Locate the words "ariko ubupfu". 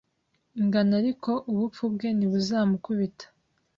1.01-1.83